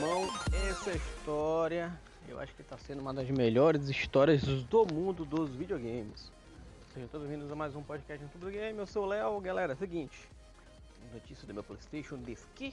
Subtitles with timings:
[0.00, 0.30] Então,
[0.70, 1.92] essa história,
[2.26, 6.32] eu acho que está sendo uma das melhores histórias do mundo dos videogames.
[6.94, 8.78] Sejam todos bem-vindos a mais um podcast do Game.
[8.78, 9.38] Eu sou o Léo.
[9.42, 10.26] Galera, seguinte:
[11.12, 12.72] notícia do meu PlayStation diz que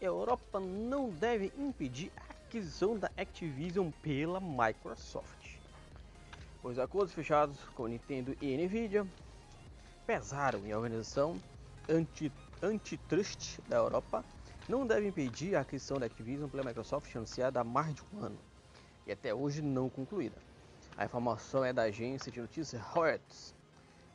[0.00, 5.56] Europa não deve impedir a aquisição da Activision pela Microsoft.
[6.62, 9.04] Os acordos fechados com Nintendo e Nvidia
[10.06, 11.36] pesaram em organização
[11.88, 12.30] anti
[12.62, 14.24] antitrust da Europa
[14.70, 18.38] não deve impedir a aquisição da Activision pela Microsoft anunciada há mais de um ano
[19.04, 20.36] e até hoje não concluída.
[20.96, 23.52] A informação é da agência de notícias Reuters.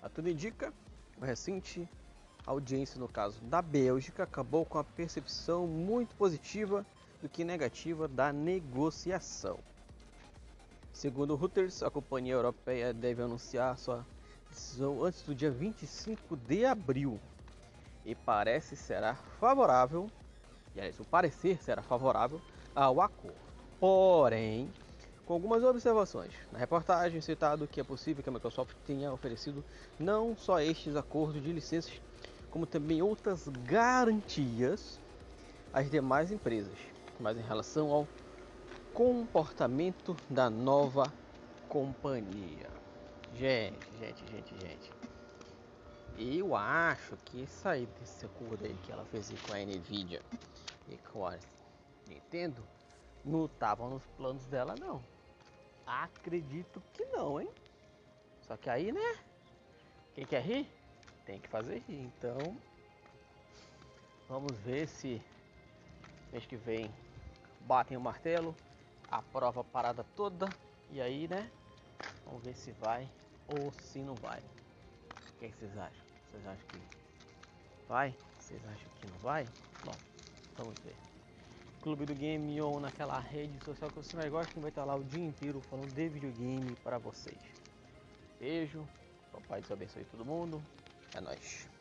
[0.01, 0.73] A tudo indica,
[1.17, 1.87] uma recente
[2.47, 6.85] audiência no caso da Bélgica acabou com a percepção muito positiva
[7.21, 9.59] do que negativa da negociação.
[10.93, 14.05] Segundo Reuters, a companhia europeia deve anunciar sua
[14.49, 17.19] decisão antes do dia 25 de abril
[18.05, 20.09] e parece será favorável
[20.75, 22.41] e aliás, o parecer será favorável
[22.76, 23.35] ao acordo.
[23.79, 24.70] Porém,
[25.26, 26.34] com algumas observações.
[26.51, 29.63] Na reportagem citado que é possível que a Microsoft tenha oferecido
[29.98, 31.93] não só estes acordos de licenças,
[32.51, 34.99] como também outras garantias
[35.73, 36.77] às demais empresas,
[37.20, 38.07] mas em relação ao
[38.93, 41.12] comportamento da nova
[41.68, 42.70] companhia.
[43.34, 44.91] Gente, gente, gente, gente.
[46.18, 50.21] Eu acho que aí desse acordo aí que ela fez com a Nvidia
[50.89, 51.37] e com a
[52.07, 52.63] Nintendo
[53.23, 55.03] não estavam nos planos dela não.
[55.85, 57.49] Acredito que não, hein?
[58.41, 59.17] Só que aí, né?
[60.13, 60.67] Quem quer rir
[61.25, 61.99] tem que fazer rir.
[61.99, 62.57] Então,
[64.29, 65.22] vamos ver se
[66.31, 66.91] mês que vem
[67.61, 68.56] batem o martelo,
[69.09, 70.47] aprova a parada toda
[70.91, 71.50] e aí, né?
[72.25, 73.09] Vamos ver se vai
[73.47, 74.39] ou se não vai.
[74.39, 76.06] O que, é que vocês acham?
[76.31, 76.79] Vocês acham que
[77.88, 78.16] vai?
[78.39, 79.45] Vocês acham que não vai?
[79.83, 80.15] Bom,
[80.57, 80.95] vamos ver.
[81.81, 85.03] Clube do Game ou naquela rede social que você mais gosta, vai estar lá o
[85.03, 87.38] dia inteiro falando de videogame para vocês.
[88.40, 88.88] Beijo,
[89.31, 90.62] papai Deus abençoe todo mundo.
[91.13, 91.75] É nóis.